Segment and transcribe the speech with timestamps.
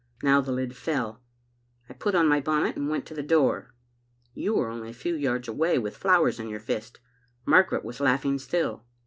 [0.23, 1.21] Now the lid fell.
[1.87, 3.75] I put on my bonnet and went to the door.
[4.33, 6.99] You were only a few yards away, with flowers in your fist.
[7.45, 8.83] Margaret was laughing still.